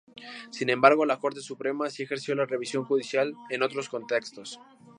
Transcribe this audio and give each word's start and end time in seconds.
Sin 0.49 0.71
embargo, 0.71 1.05
la 1.05 1.19
Corte 1.19 1.41
Suprema 1.41 1.87
sí 1.91 2.01
ejerció 2.01 2.33
la 2.33 2.47
revisión 2.47 2.83
judicial 2.85 3.35
en 3.51 3.61
otros 3.61 3.87
contextos. 3.87 4.59